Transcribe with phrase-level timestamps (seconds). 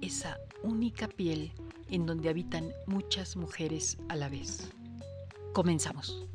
[0.00, 1.52] esa única piel
[1.90, 4.70] en donde habitan muchas mujeres a la vez.
[5.52, 6.26] Comenzamos.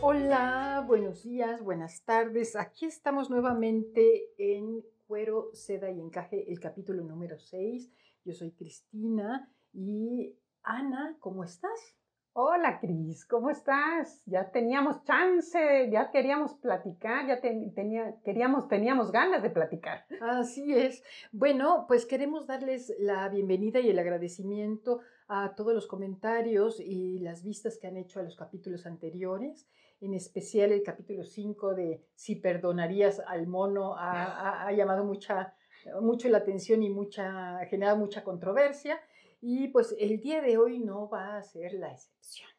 [0.00, 2.56] Hola, buenos días, buenas tardes.
[2.56, 7.90] Aquí estamos nuevamente en Cuero, Seda y Encaje, el capítulo número 6.
[8.24, 11.96] Yo soy Cristina y Ana, ¿cómo estás?
[12.38, 14.22] Hola Cris, ¿cómo estás?
[14.26, 20.04] Ya teníamos chance, ya queríamos platicar, ya tenía, queríamos, teníamos ganas de platicar.
[20.20, 21.02] Así es.
[21.32, 27.42] Bueno, pues queremos darles la bienvenida y el agradecimiento a todos los comentarios y las
[27.42, 29.66] vistas que han hecho a los capítulos anteriores,
[30.02, 35.54] en especial el capítulo 5 de Si perdonarías al mono ha, llamado mucha,
[36.02, 39.00] mucho la atención y ha generado mucha controversia.
[39.48, 42.50] Y pues el día de hoy no va a ser la excepción.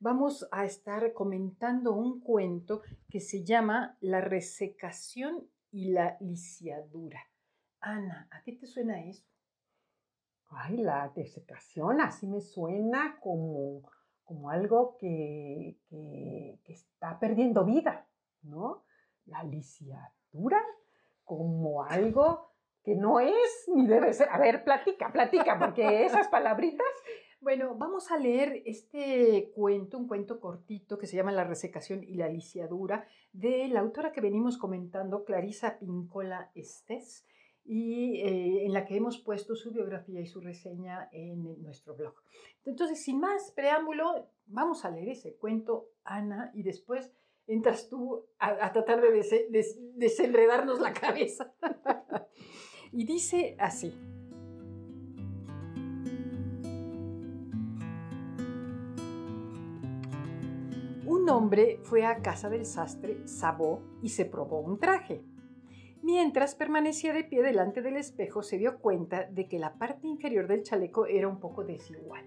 [0.00, 2.80] Vamos a estar comentando un cuento
[3.10, 7.20] que se llama La resecación y la lisiadura.
[7.80, 9.26] Ana, ¿a qué te suena eso?
[10.48, 13.82] Ay, la desecación, así me suena como,
[14.24, 18.08] como algo que, que, que está perdiendo vida,
[18.40, 18.84] ¿no?
[19.26, 20.62] La lisiadura,
[21.24, 22.51] como algo
[22.84, 24.28] que no es ni debe ser.
[24.30, 26.86] A ver, platica, platica, porque esas palabritas.
[27.42, 32.14] Bueno, vamos a leer este cuento, un cuento cortito que se llama La resecación y
[32.14, 37.26] la lisiadura, de la autora que venimos comentando, Clarisa Pincola Estés,
[37.64, 42.14] y eh, en la que hemos puesto su biografía y su reseña en nuestro blog.
[42.64, 47.12] Entonces, sin más preámbulo, vamos a leer ese cuento, Ana, y después
[47.48, 49.64] entras tú a, tratar de
[49.96, 51.52] desenredarnos la cabeza.
[52.92, 53.94] y dice así.
[61.06, 65.24] Un hombre fue a casa del sastre Sabó y se probó un traje.
[66.02, 70.48] Mientras permanecía de pie delante del espejo, se dio cuenta de que la parte inferior
[70.48, 72.24] del chaleco era un poco desigual.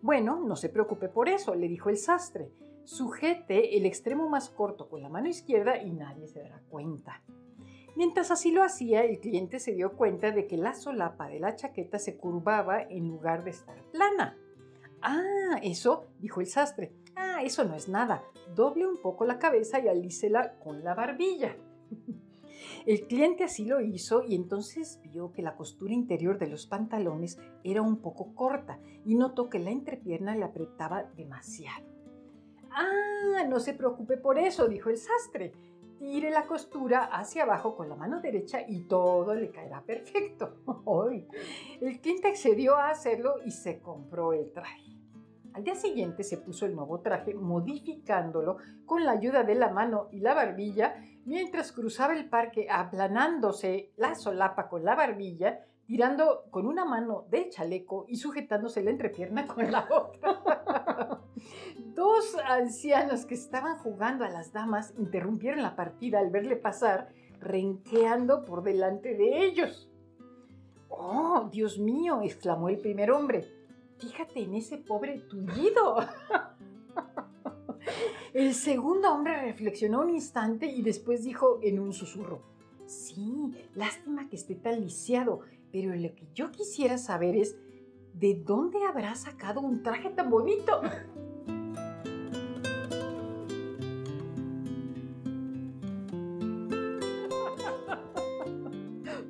[0.00, 2.52] Bueno, no se preocupe por eso, le dijo el sastre.
[2.84, 7.20] Sujete el extremo más corto con la mano izquierda y nadie se dará cuenta.
[7.98, 11.56] Mientras así lo hacía, el cliente se dio cuenta de que la solapa de la
[11.56, 14.38] chaqueta se curvaba en lugar de estar plana.
[15.02, 16.92] Ah, eso, dijo el sastre.
[17.16, 18.22] Ah, eso no es nada.
[18.54, 21.56] Doble un poco la cabeza y alícela con la barbilla.
[22.86, 27.38] El cliente así lo hizo y entonces vio que la costura interior de los pantalones
[27.64, 31.84] era un poco corta y notó que la entrepierna le apretaba demasiado.
[32.70, 35.52] Ah, no se preocupe por eso, dijo el sastre
[35.98, 40.58] tire la costura hacia abajo con la mano derecha y todo le caerá perfecto.
[41.80, 44.92] el cliente accedió a hacerlo y se compró el traje.
[45.54, 50.08] Al día siguiente se puso el nuevo traje modificándolo con la ayuda de la mano
[50.12, 50.94] y la barbilla
[51.24, 57.48] mientras cruzaba el parque aplanándose la solapa con la barbilla tirando con una mano del
[57.48, 60.42] chaleco y sujetándose la entrepierna con la otra.
[61.98, 68.44] Dos ancianos que estaban jugando a las damas interrumpieron la partida al verle pasar, renqueando
[68.44, 69.90] por delante de ellos.
[70.88, 72.20] ¡Oh, Dios mío!
[72.22, 73.48] exclamó el primer hombre.
[73.98, 75.96] Fíjate en ese pobre tullido.
[78.32, 82.42] El segundo hombre reflexionó un instante y después dijo en un susurro,
[82.86, 85.40] Sí, lástima que esté tan lisiado,
[85.72, 87.56] pero lo que yo quisiera saber es,
[88.14, 90.80] ¿de dónde habrá sacado un traje tan bonito?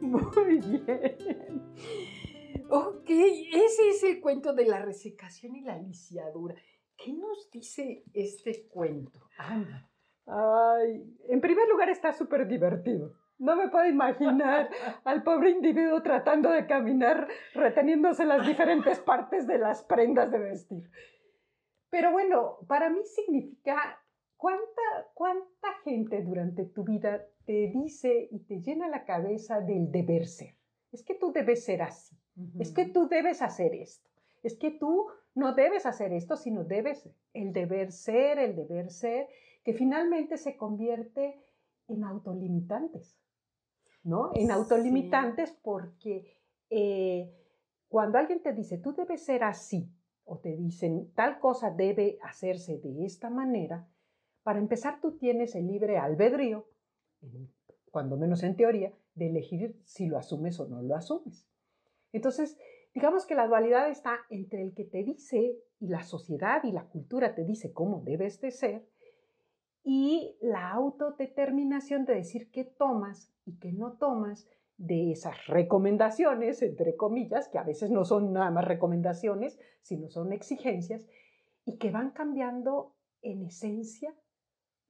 [0.09, 1.75] Muy bien.
[2.71, 6.55] Ok, ese es el cuento de la resecación y la lisiadura.
[6.97, 9.89] ¿Qué nos dice este cuento, Ana?
[10.27, 13.15] Ay, en primer lugar está súper divertido.
[13.39, 14.69] No me puedo imaginar
[15.05, 20.91] al pobre individuo tratando de caminar, reteniéndose las diferentes partes de las prendas de vestir.
[21.89, 24.03] Pero bueno, para mí significa
[24.39, 30.27] cuánta, cuánta gente durante tu vida te dice y te llena la cabeza del deber
[30.27, 30.55] ser.
[30.93, 32.17] Es que tú debes ser así.
[32.59, 34.09] Es que tú debes hacer esto.
[34.43, 39.29] Es que tú no debes hacer esto, sino debes el deber ser, el deber ser,
[39.65, 41.45] que finalmente se convierte
[41.89, 43.19] en autolimitantes.
[44.05, 44.31] ¿no?
[44.35, 46.33] En autolimitantes porque
[46.71, 47.35] eh,
[47.89, 49.91] cuando alguien te dice, tú debes ser así,
[50.25, 53.89] o te dicen, tal cosa debe hacerse de esta manera,
[54.49, 56.67] para empezar tú tienes el libre albedrío,
[57.91, 61.47] cuando menos en teoría, de elegir si lo asumes o no lo asumes.
[62.13, 62.57] Entonces,
[62.95, 66.85] digamos que la dualidad está entre el que te dice y la sociedad y la
[66.85, 68.89] cultura te dice cómo debes de ser,
[69.85, 74.49] y la autodeterminación de decir qué tomas y qué no tomas
[74.79, 80.33] de esas recomendaciones, entre comillas, que a veces no son nada más recomendaciones, sino son
[80.33, 81.07] exigencias,
[81.67, 84.15] y que van cambiando en esencia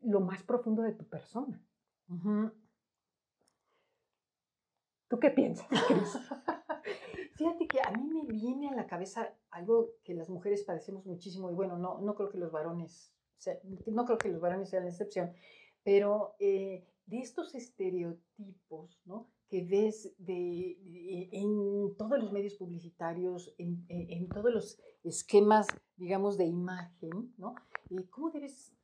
[0.01, 1.63] lo más profundo de tu persona.
[5.09, 6.19] ¿Tú qué piensas, Cris?
[7.37, 11.51] Fíjate que a mí me viene a la cabeza algo que las mujeres padecemos muchísimo,
[11.51, 13.15] y bueno, no, no creo que los varones
[13.87, 15.33] no creo que los varones sean la excepción,
[15.83, 19.31] pero eh, de estos estereotipos, ¿no?
[19.49, 20.77] que ves de,
[21.33, 25.67] en todos los medios publicitarios, en, en, todos los esquemas,
[25.97, 27.55] digamos, de imagen, ¿no?
[28.11, 28.77] ¿Cómo debes,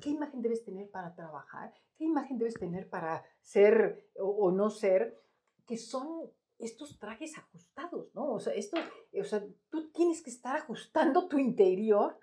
[0.00, 1.72] qué imagen debes tener para trabajar?
[1.96, 5.20] ¿Qué imagen debes tener para ser o, o no ser?
[5.66, 8.32] Que son estos trajes ajustados, ¿no?
[8.32, 8.76] O sea, esto,
[9.18, 12.18] o sea, tú tienes que estar ajustando tu interior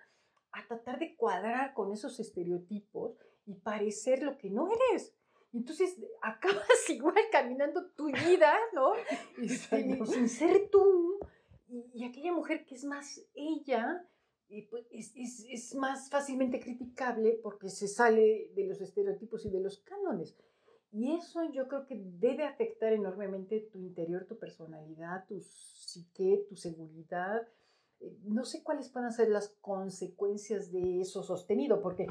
[0.52, 5.14] a tratar de cuadrar con esos estereotipos y parecer lo que no eres.
[5.52, 8.94] Y entonces acabas igual caminando tu vida, ¿no?
[9.42, 11.20] Este, sin ser tú.
[11.68, 14.08] Y, aquella mujer que es más ella,
[14.70, 19.60] pues, es, es, es, más fácilmente criticable porque se sale de los estereotipos y de
[19.60, 20.36] los cánones.
[20.92, 26.56] Y eso yo creo que debe afectar enormemente tu interior, tu personalidad, tu psique, tu
[26.56, 27.42] seguridad,
[28.00, 32.08] eh, no sé cuáles van a ser las consecuencias de eso sostenido, porque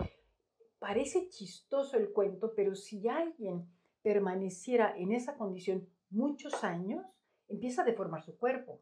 [0.79, 3.67] parece chistoso el cuento, pero si alguien
[4.03, 7.07] permaneciera en esa condición muchos años,
[7.49, 8.81] empieza a deformar su cuerpo,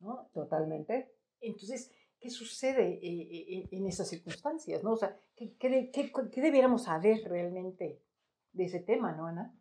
[0.00, 0.28] ¿no?
[0.34, 1.10] Totalmente.
[1.40, 1.90] Entonces,
[2.20, 4.92] ¿qué sucede eh, eh, en esas circunstancias, no?
[4.92, 8.02] O sea, ¿qué, qué, qué debiéramos saber realmente
[8.52, 9.54] de ese tema, no, Ana?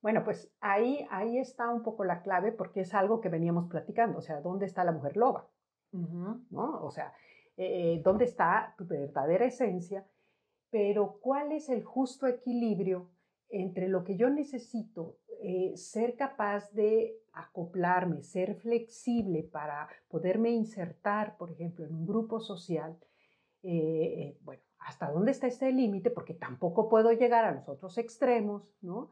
[0.00, 4.18] Bueno, pues ahí, ahí está un poco la clave porque es algo que veníamos platicando,
[4.18, 5.48] o sea, ¿dónde está la mujer loba?
[5.92, 6.84] ¿no?
[6.84, 7.12] O sea,
[7.56, 10.06] eh, ¿dónde está tu verdadera esencia?
[10.70, 13.10] Pero ¿cuál es el justo equilibrio
[13.48, 21.36] entre lo que yo necesito, eh, ser capaz de acoplarme, ser flexible para poderme insertar,
[21.36, 22.96] por ejemplo, en un grupo social?
[23.62, 26.10] Eh, bueno, ¿hasta dónde está ese límite?
[26.10, 29.10] Porque tampoco puedo llegar a los otros extremos, ¿no?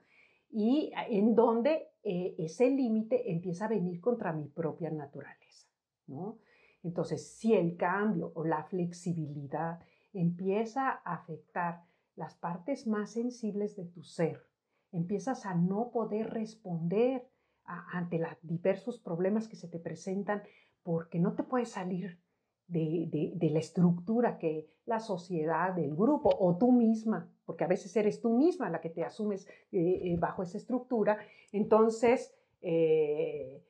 [0.50, 5.68] Y en donde ese límite empieza a venir contra mi propia naturaleza,
[6.06, 6.38] ¿no?
[6.82, 9.80] Entonces, si el cambio o la flexibilidad
[10.12, 11.84] empieza a afectar
[12.16, 14.44] las partes más sensibles de tu ser,
[14.92, 17.28] empiezas a no poder responder
[17.64, 20.42] ante los diversos problemas que se te presentan
[20.82, 22.18] porque no te puedes salir
[22.66, 28.20] de, la estructura que la sociedad, el grupo o tú misma, porque a veces eres
[28.20, 31.18] tú misma la que te asumes eh, eh, bajo esa estructura,
[31.52, 33.62] entonces eh,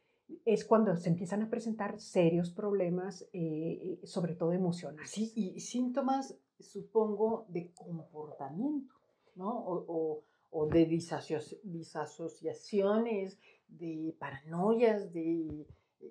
[0.45, 5.11] es cuando se empiezan a presentar serios problemas, eh, sobre todo emocionales.
[5.11, 8.95] Sí, y síntomas, supongo, de comportamiento,
[9.35, 9.50] ¿no?
[9.50, 10.25] O, o,
[10.71, 15.66] de disasociaciones, de paranoias, de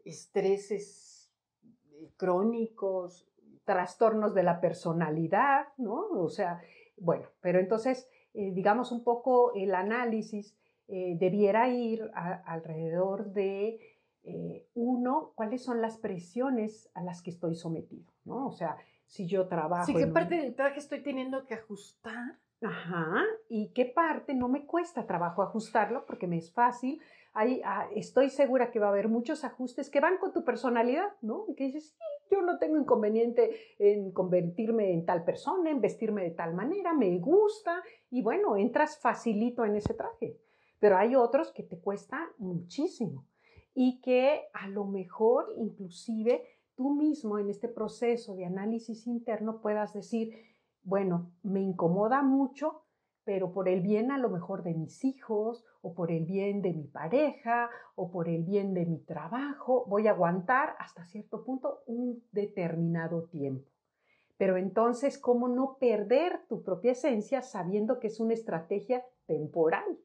[0.06, 1.34] estreses
[1.92, 3.28] eh, crónicos.
[3.64, 6.08] Trastornos de la personalidad, ¿no?
[6.10, 6.62] O sea,
[6.98, 10.58] bueno, pero entonces, eh, digamos un poco el análisis
[10.88, 13.80] debiera ir alrededor de
[14.24, 18.48] eh, uno, cuáles son las presiones a las que estoy sometido, ¿no?
[18.48, 19.86] O sea, si yo trabajo...
[19.86, 22.38] Sí, ¿qué parte del traje estoy teniendo que ajustar?
[22.62, 27.02] Ajá, y qué parte no me cuesta trabajo ajustarlo porque me es fácil.
[27.34, 31.10] Ahí, ah, estoy segura que va a haber muchos ajustes que van con tu personalidad,
[31.22, 31.46] ¿no?
[31.48, 36.24] Y que dices, sí, yo no tengo inconveniente en convertirme en tal persona, en vestirme
[36.24, 40.38] de tal manera, me gusta, y bueno, entras facilito en ese traje.
[40.80, 43.26] Pero hay otros que te cuesta muchísimo
[43.74, 46.44] y que a lo mejor inclusive
[46.76, 50.34] tú mismo en este proceso de análisis interno puedas decir,
[50.84, 52.84] bueno, me incomoda mucho
[53.24, 56.74] pero por el bien a lo mejor de mis hijos o por el bien de
[56.74, 61.84] mi pareja o por el bien de mi trabajo, voy a aguantar hasta cierto punto
[61.86, 63.70] un determinado tiempo.
[64.38, 70.00] Pero entonces, ¿cómo no perder tu propia esencia sabiendo que es una estrategia temporal?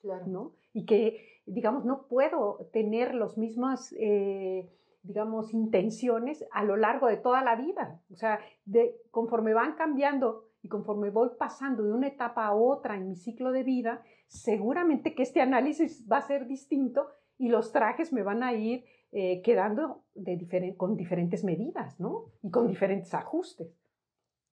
[0.00, 0.26] Claro.
[0.26, 0.52] ¿no?
[0.72, 4.70] Y que, digamos, no puedo tener las mismas, eh,
[5.02, 8.00] digamos, intenciones a lo largo de toda la vida.
[8.10, 12.96] O sea, de, conforme van cambiando y conforme voy pasando de una etapa a otra
[12.96, 17.72] en mi ciclo de vida, seguramente que este análisis va a ser distinto y los
[17.72, 22.26] trajes me van a ir eh, quedando de con diferentes medidas, ¿no?
[22.42, 23.76] Y con diferentes ajustes.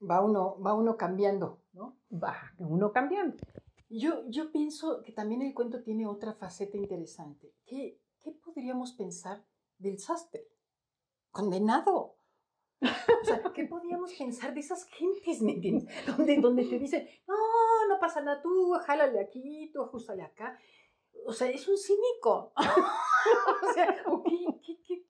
[0.03, 1.97] Va uno, va uno cambiando, ¿no?
[2.13, 3.37] Va uno cambiando.
[3.89, 7.53] Yo, yo pienso que también el cuento tiene otra faceta interesante.
[7.67, 9.45] ¿Qué, qué podríamos pensar
[9.81, 10.47] del sastre?
[11.31, 12.17] Condenado.
[12.83, 15.89] O sea, ¿qué podíamos pensar de esas gentes, ¿me entiendes?
[16.07, 17.35] Donde, donde te dicen, no,
[17.89, 20.59] no pasa nada, tú jálale aquí, tú ajustale acá.
[21.27, 22.53] O sea, es un cínico.
[22.57, 24.03] o sea,
[24.65, 25.07] ¿qué, qué,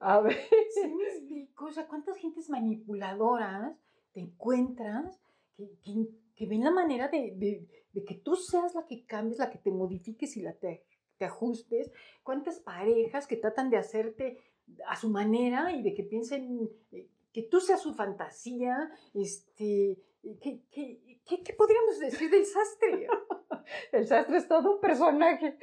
[0.00, 0.36] A ver.
[0.70, 1.66] Sí me explico.
[1.66, 3.78] O sea, ¿cuántas gentes manipuladoras
[4.12, 5.20] te encuentras
[5.56, 9.38] que, que, que ven la manera de, de, de, que tú seas la que cambies,
[9.38, 10.84] la que te modifiques y la te,
[11.24, 11.90] te ajustes?
[12.22, 14.38] ¿Cuántas parejas que tratan de hacerte
[14.86, 19.98] a su manera y de que piensen eh, que tú seas su fantasía, este,
[20.40, 23.08] ¿qué, qué, qué, podríamos decir del sastre?
[23.92, 25.58] el sastre es todo un personaje,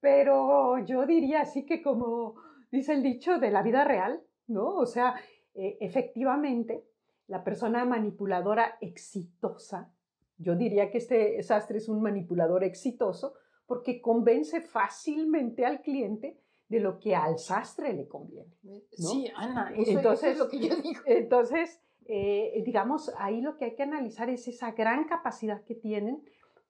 [0.00, 2.34] pero yo diría así que como
[2.70, 4.74] dice el dicho de la vida real, ¿no?
[4.74, 5.14] O sea,
[5.54, 6.84] eh, efectivamente,
[7.28, 9.92] la persona manipuladora exitosa,
[10.36, 13.34] yo diría que este sastre es un manipulador exitoso
[13.66, 18.52] porque convence fácilmente al cliente de lo que al sastre le conviene.
[18.92, 21.00] Sí, Ana, eso, entonces, es lo que yo digo.
[21.06, 26.22] Entonces, eh, digamos, ahí lo que hay que analizar es esa gran capacidad que tienen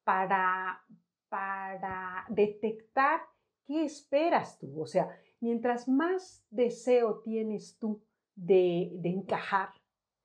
[0.04, 0.84] para,
[1.28, 3.20] para detectar
[3.66, 4.80] qué esperas tú.
[4.80, 5.08] O sea,
[5.40, 8.02] mientras más deseo tienes tú
[8.34, 9.70] de, de encajar,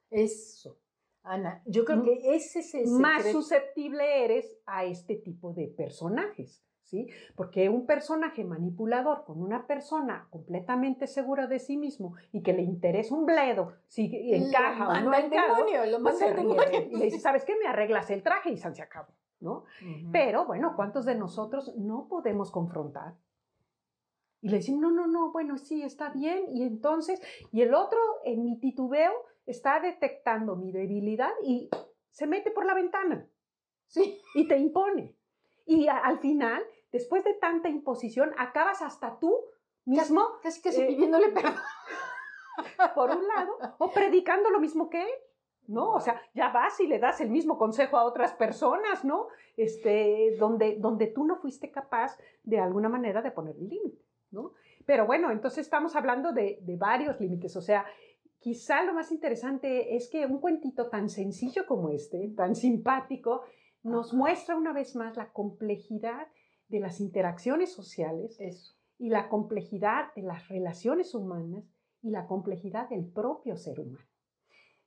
[0.09, 0.79] eso.
[1.23, 6.63] Ana, yo creo que ese es el Más susceptible eres a este tipo de personajes.
[6.89, 7.07] ¿sí?
[7.35, 12.63] Porque un personaje manipulador con una persona completamente segura de sí mismo y que le
[12.63, 16.19] interesa un bledo, si encaja o no encaja, demonio, lo pues
[16.89, 17.55] Y le dice, ¿sabes qué?
[17.61, 19.65] Me arreglas el traje y se acabó, ¿no?
[20.11, 23.15] Pero bueno, ¿cuántos de nosotros no podemos confrontar?
[24.41, 26.45] Y le decimos, no, no, no, bueno, sí, está bien.
[26.47, 27.21] Y entonces,
[27.51, 29.11] y el otro en mi titubeo
[29.49, 31.69] está detectando mi debilidad y
[32.11, 33.27] se mete por la ventana.
[33.87, 34.21] Sí.
[34.35, 35.15] Y te impone.
[35.65, 39.35] Y al final después de tanta imposición, acabas hasta tú
[39.85, 40.21] mismo.
[40.41, 41.55] Casi, casi, eh, pidiéndole perdón.
[42.95, 45.09] Por un lado, o predicando lo mismo que él.
[45.67, 45.91] ¿no?
[45.91, 49.27] O sea, ya vas y le das el mismo consejo a otras personas, ¿no?
[49.55, 54.53] Este, donde, donde tú no fuiste capaz de alguna manera de poner el límite, ¿no?
[54.87, 57.85] Pero bueno, entonces estamos hablando de, de, varios límites, o sea,
[58.39, 63.43] quizá lo más interesante es que un cuentito tan sencillo como este, tan simpático,
[63.83, 66.27] nos muestra una vez más la complejidad
[66.67, 68.37] de las interacciones sociales
[68.97, 71.63] y la complejidad de las relaciones humanas
[72.01, 74.05] y la complejidad del propio ser humano.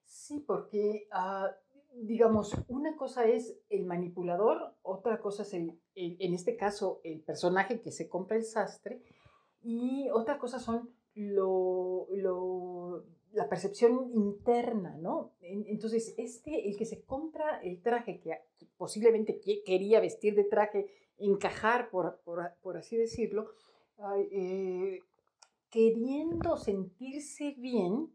[0.04, 1.50] Sí, porque, ah,
[1.94, 7.80] digamos, una cosa es el manipulador, otra cosa es, el, en este caso, el personaje
[7.80, 9.02] que se compra el sastre,
[9.62, 15.32] y otra cosa son lo, lo, la percepción interna, ¿no?
[15.40, 18.38] Entonces, este, el que se compra el traje, que
[18.76, 20.86] posiblemente quería vestir de traje
[21.18, 23.50] encajar, por, por, así decirlo,
[24.30, 25.00] eh,
[25.70, 28.12] queriendo sentirse bien,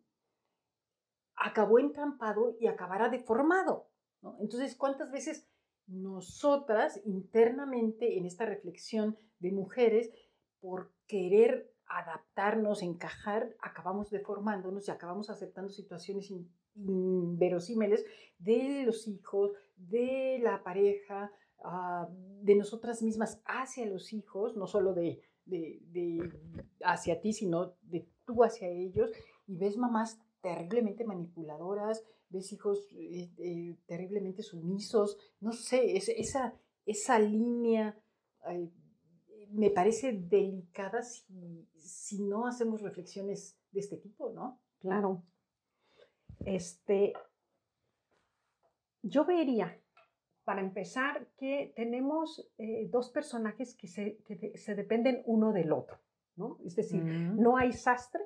[1.35, 3.89] acabó entrampado y acabará deformado.
[4.39, 5.47] Entonces, ¿cuántas veces
[5.87, 10.11] nosotras internamente en esta reflexión de mujeres,
[10.59, 16.31] por querer adaptarnos, encajar, acabamos deformándonos y acabamos aceptando situaciones
[16.75, 18.05] inverosímiles
[18.39, 21.31] de los hijos, de la pareja,
[21.63, 22.07] Ah,
[22.41, 26.31] de nosotras mismas hacia los hijos, no solo de, de,
[26.83, 29.11] hacia ti, sino de tú hacia ellos,
[29.47, 36.53] y ves mamás terriblemente manipuladoras, ves hijos eh, eh, terriblemente sumisos, no sé, esa,
[36.85, 37.97] esa línea
[39.51, 44.59] me parece delicada si, si no hacemos reflexiones de este tipo, ¿no?
[44.79, 45.23] Claro.
[46.45, 47.13] Este,
[49.01, 49.79] yo vería
[50.47, 54.17] para empezar, que tenemos eh, dos personajes que, se,
[54.55, 55.99] se, dependen uno del otro,
[56.37, 56.57] ¿no?
[56.63, 57.37] Es decir, mm.
[57.37, 58.23] no hay sastre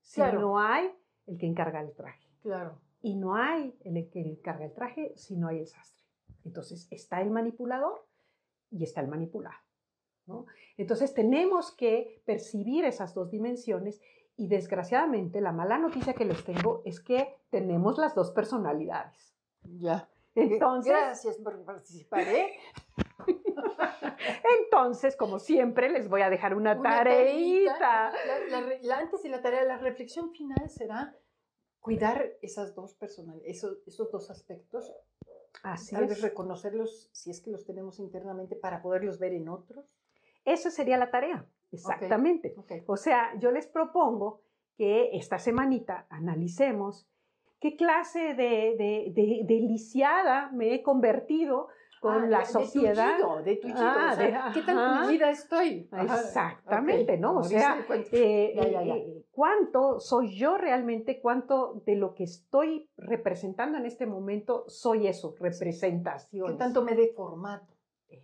[0.00, 0.90] si no hay
[1.28, 2.28] el que encarga el traje.
[2.42, 2.80] Claro.
[3.02, 6.02] Y no hay el que encarga el traje si no hay el sastre.
[6.44, 8.04] Entonces está el manipulador
[8.72, 9.63] y está el manipulado.
[10.76, 14.00] Entonces tenemos que percibir esas dos dimensiones
[14.36, 19.36] y desgraciadamente la mala noticia que les tengo es que tenemos las dos personalidades.
[19.62, 20.08] Ya.
[20.34, 22.22] Entonces, Gracias por participar.
[22.22, 22.58] ¿eh?
[24.60, 28.12] Entonces, como siempre, les voy a dejar una, tareita.
[28.98, 31.16] antes de la tarea, la reflexión final será
[31.78, 34.92] cuidar esas dos personalidades, esos, esos dos aspectos.
[35.62, 39.86] Así Tal vez reconocerlos si es que los tenemos internamente para poderlos ver en otros.
[40.44, 42.54] Esa sería la tarea, exactamente.
[42.86, 44.42] O sea, yo les propongo
[44.76, 47.06] que esta semanita analicemos
[47.60, 51.68] qué clase de, de, de, lisiada me he convertido
[52.02, 53.16] con ah, la sociedad.
[53.42, 55.88] De tu ah, ¿Qué tan tullida estoy?
[55.90, 57.38] Exactamente, ¿no?
[57.38, 57.82] O sea,
[58.12, 61.20] eh, eh, ¿cuánto soy yo realmente?
[61.22, 66.48] ¿Cuánto de lo que estoy representando en este momento soy eso, representación?
[66.48, 67.66] ¿Qué tanto me he deformado?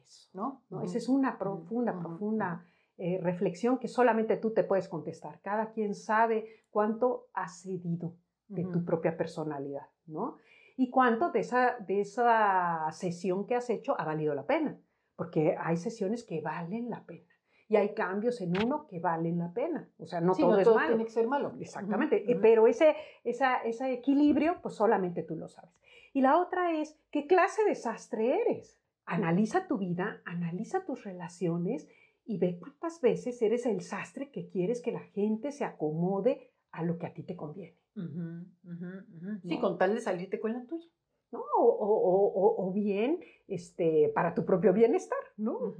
[0.02, 0.62] Eso, ¿no?
[0.82, 2.64] Esa es una profunda, profunda
[2.99, 5.40] eh, reflexión que solamente tú te puedes contestar.
[5.40, 8.14] Cada quien sabe cuánto ha cedido
[8.49, 10.37] de tu propia personalidad, ¿no?
[10.76, 14.78] Y cuánto de esa, de esa sesión que has hecho ha valido la pena,
[15.14, 17.30] porque hay sesiones que valen la pena
[17.70, 19.88] y hay cambios en uno que valen la pena.
[19.99, 20.88] O sea, no todo es malo.
[20.88, 21.52] tiene que ser malo.
[21.61, 25.80] Exactamente, pero ese, esa, ese equilibrio, pues solamente tú lo sabes.
[26.12, 28.80] Y la otra es, ¿qué clase de desastre eres?
[29.11, 31.88] Analiza tu vida, analiza tus relaciones
[32.25, 36.85] y ve cuántas veces eres el sastre que quieres que la gente se acomode a
[36.85, 37.76] lo que a ti te conviene.
[39.43, 40.87] Sí, con tal de salirte con la tuya.
[41.33, 41.43] ¿no?
[41.57, 45.75] O, bien este, para tu propio bienestar, ¿no?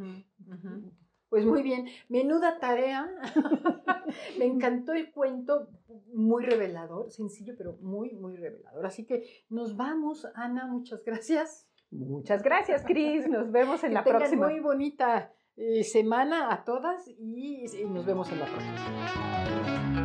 [1.28, 3.08] Pues muy bien, menuda tarea.
[4.40, 5.68] Me encantó el cuento,
[6.12, 8.84] muy revelador, sencillo, pero muy, muy revelador.
[8.84, 11.69] Así que nos vamos, Ana, muchas gracias.
[11.90, 13.28] Muchas gracias, Cris.
[13.28, 14.49] Nos vemos en la próxima.
[14.49, 20.00] Muy bonita eh, semana a todas y, y nos vemos en la próxima.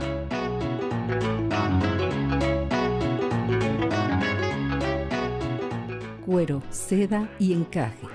[6.26, 8.15] Cuero, seda y encaje.